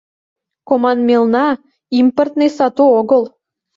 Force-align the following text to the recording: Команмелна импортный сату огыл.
Команмелна 0.69 1.45
импортный 1.99 2.49
сату 2.57 2.85
огыл. 2.99 3.23